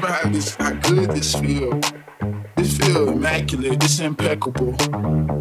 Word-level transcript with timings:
remember 0.00 0.22
how 0.22 0.30
this 0.30 0.54
how 0.54 0.72
good 0.72 1.10
this 1.10 1.34
feel. 1.34 1.78
This 2.56 2.78
feel 2.78 3.08
immaculate, 3.10 3.80
this 3.80 4.00
impeccable. 4.00 4.74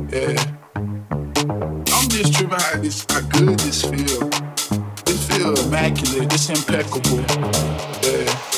Yeah. 0.09 0.35
I'm 0.75 2.09
just 2.09 2.33
tripping 2.33 2.59
how 2.59 2.79
this 2.79 3.05
how 3.09 3.21
good 3.21 3.59
this 3.59 3.81
feel. 3.83 4.29
This 5.05 5.27
feel 5.27 5.57
immaculate, 5.65 6.29
this 6.29 6.49
impeccable. 6.49 7.19
Yeah. 8.03 8.48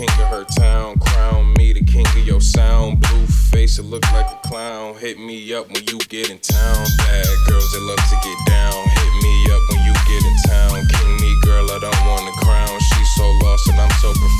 king 0.00 0.24
of 0.24 0.28
her 0.28 0.44
town. 0.44 0.98
Crown 0.98 1.52
me 1.54 1.72
the 1.74 1.84
king 1.84 2.06
of 2.06 2.26
your 2.26 2.40
sound. 2.40 3.00
Blue 3.00 3.26
face, 3.26 3.78
it 3.78 3.84
look 3.84 4.04
like 4.12 4.26
a 4.26 4.48
clown. 4.48 4.96
Hit 4.96 5.18
me 5.18 5.52
up 5.52 5.66
when 5.72 5.84
you 5.88 5.98
get 6.08 6.30
in 6.30 6.38
town. 6.38 6.86
Bad 6.96 7.26
girls 7.46 7.70
that 7.72 7.82
love 7.82 8.02
to 8.08 8.16
get 8.24 8.38
down. 8.46 8.72
Hit 8.72 9.12
me 9.22 9.34
up 9.52 9.62
when 9.68 9.80
you 9.84 9.92
get 10.08 10.22
in 10.24 10.36
town. 10.48 10.86
King 10.88 11.16
me, 11.20 11.36
girl, 11.42 11.70
I 11.70 11.78
don't 11.80 12.06
want 12.06 12.28
a 12.28 12.36
crown. 12.44 12.78
She's 12.80 13.14
so 13.14 13.26
lost 13.44 13.68
and 13.68 13.78
I'm 13.78 13.90
so 14.00 14.12
profound. 14.12 14.39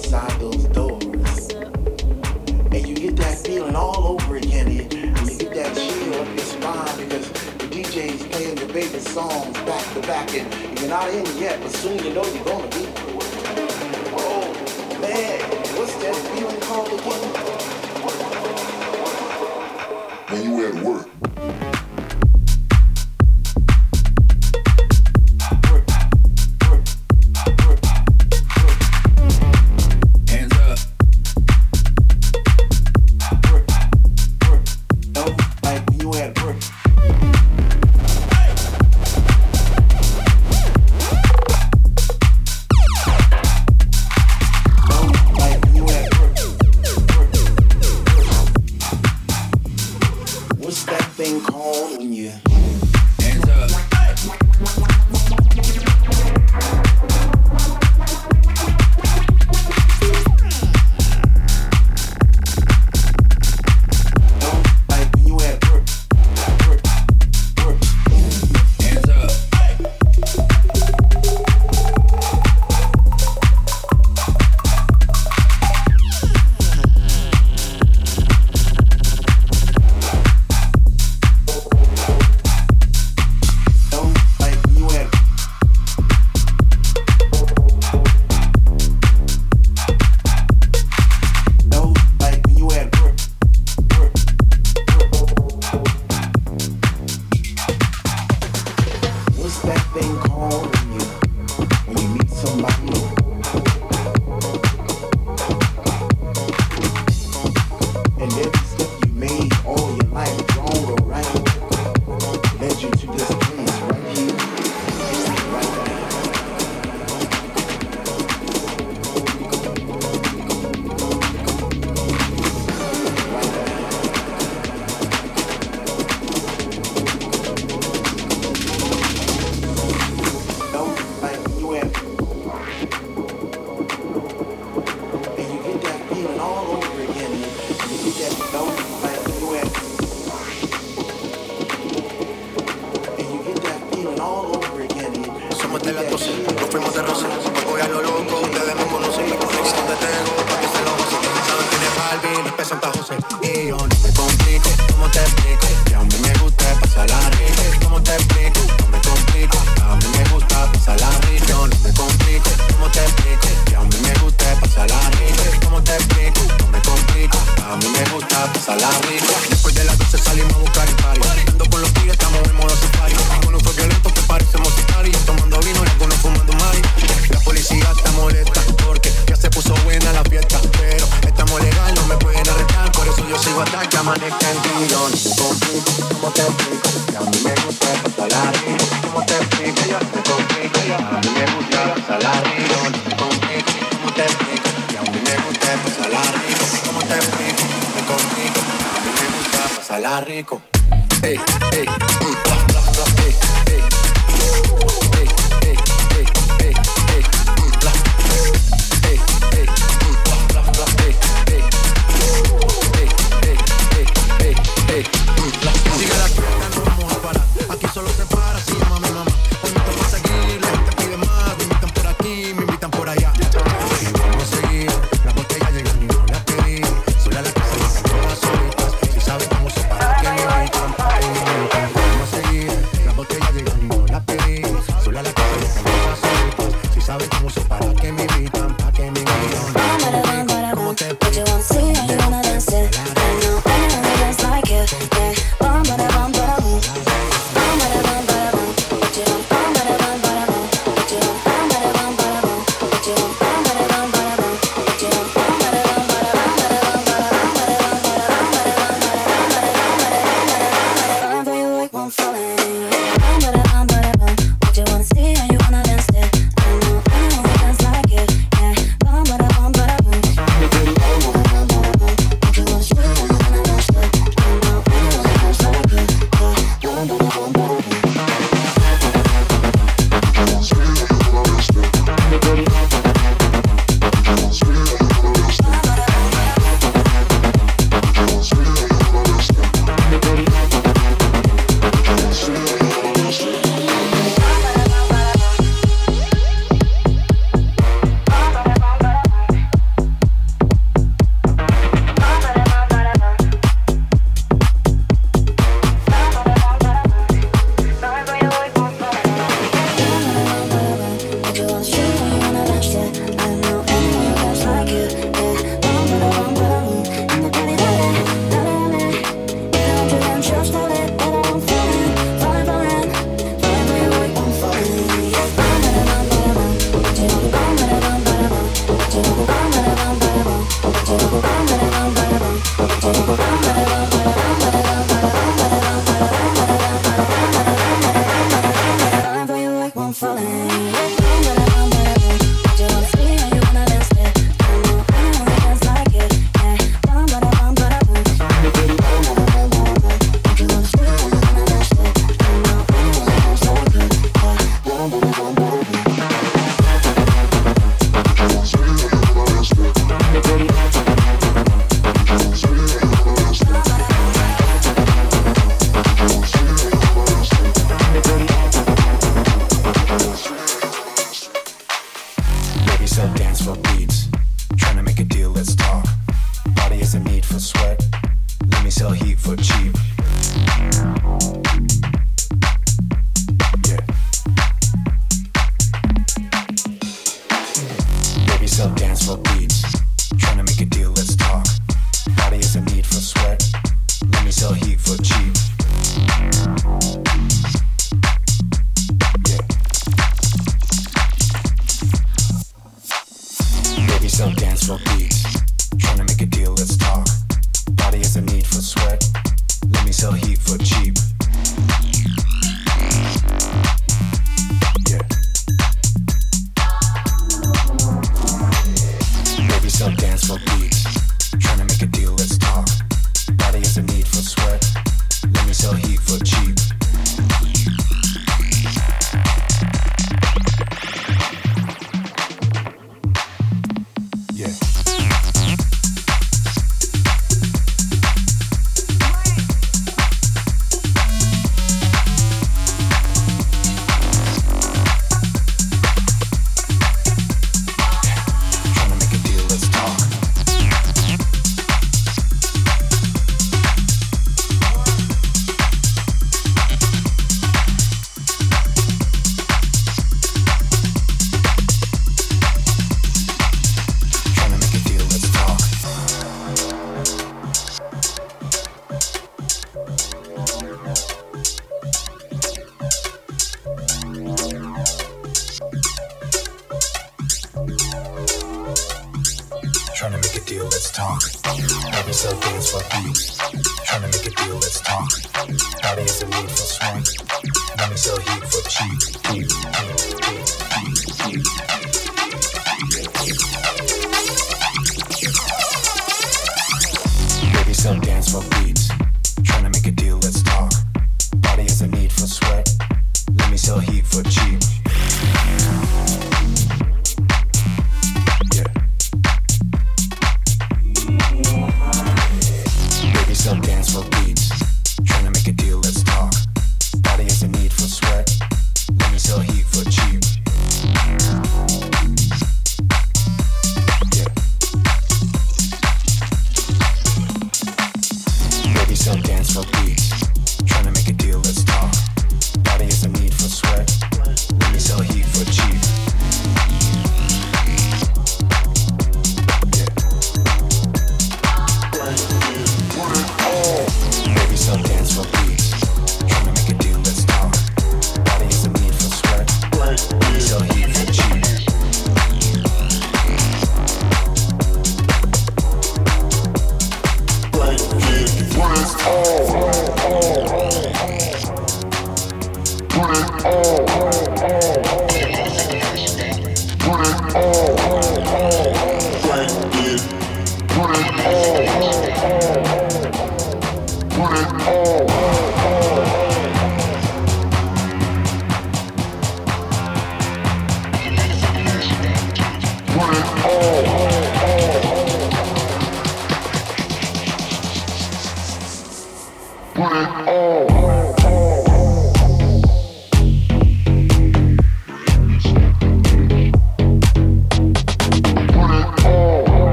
outside 0.00 0.40
those 0.40 0.64
doors. 0.68 1.52
And 2.72 2.88
you 2.88 2.94
get 2.94 3.16
that 3.16 3.38
feeling 3.44 3.76
all 3.76 4.06
over 4.06 4.36
again. 4.36 4.66
And 4.66 4.92
you 4.92 5.38
get 5.38 5.54
that 5.54 5.76
chill 5.76 6.14
up 6.14 6.28
your 6.28 6.38
spine 6.38 6.96
because 6.96 7.28
the 7.28 7.66
DJ's 7.68 8.26
playing 8.28 8.56
your 8.56 8.68
favorite 8.68 9.02
songs 9.02 9.52
back 9.58 9.94
to 9.94 10.00
back. 10.02 10.34
And 10.34 10.78
you're 10.78 10.88
not 10.88 11.08
in 11.10 11.26
yet, 11.36 11.60
but 11.60 11.70
soon 11.72 11.98
you 11.98 12.14
know 12.14 12.24
you're 12.24 12.44
going 12.44 12.69
to 12.69 12.69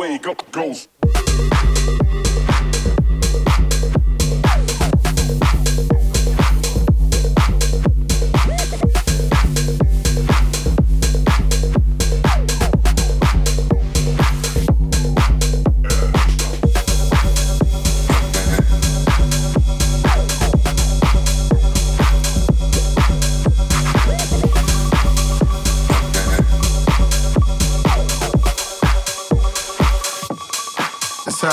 wake 0.00 0.26
up. 0.26 0.39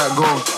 dragão. 0.07 0.56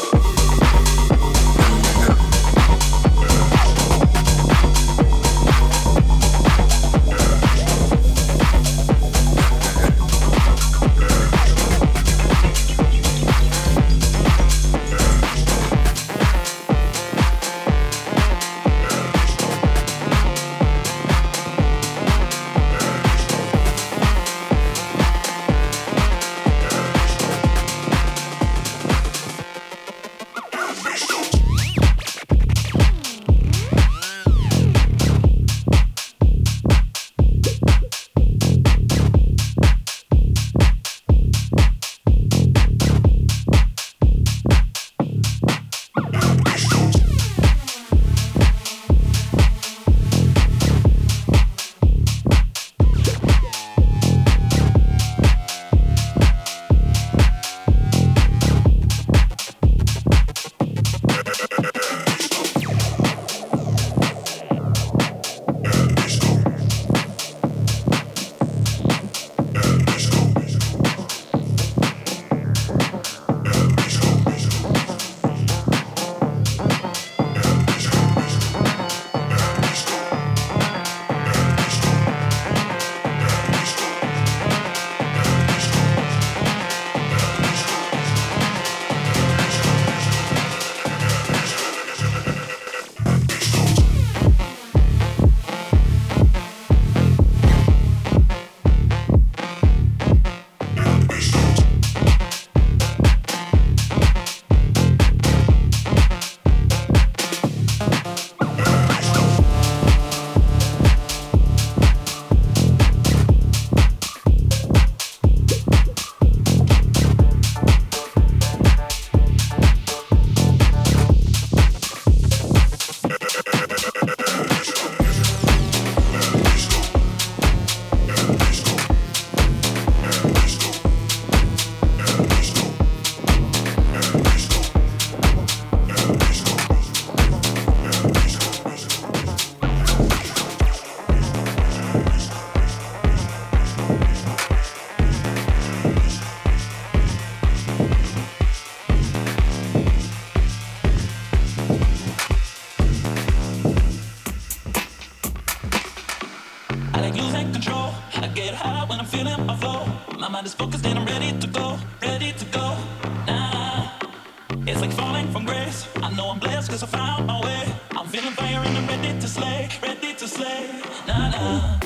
It's 164.69 164.81
like 164.81 164.93
falling 164.93 165.31
from 165.31 165.45
grace. 165.45 165.87
I 165.95 166.11
know 166.15 166.29
I'm 166.29 166.37
blessed 166.37 166.69
cause 166.69 166.83
I 166.83 166.85
found 166.85 167.25
my 167.25 167.41
way. 167.41 167.73
I'm 167.97 168.05
feeling 168.05 168.33
fire 168.33 168.61
and 168.63 168.77
I'm 168.77 168.85
ready 168.85 169.19
to 169.19 169.27
slay, 169.27 169.67
ready 169.81 170.13
to 170.13 170.27
slay. 170.27 170.69
Nah, 171.07 171.29
nah. 171.31 171.79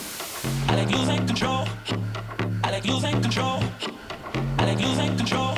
I 0.68 0.76
like 0.76 0.92
losing 0.92 1.26
control. 1.26 1.66
I 2.62 2.72
like 2.72 2.84
losing 2.84 3.22
control. 3.22 3.64
I 4.60 4.66
like 4.66 4.82
losing 4.82 5.16
control. 5.16 5.53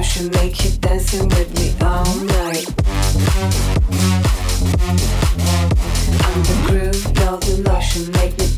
Ocean, 0.00 0.30
make 0.30 0.64
you 0.64 0.70
dancing 0.78 1.28
with 1.28 1.54
me 1.58 1.74
all 1.82 2.14
night. 2.24 2.64
I'm 6.24 6.42
the 6.42 6.56
groove, 6.66 7.04
the 7.14 8.10
make 8.10 8.38
me 8.38 8.49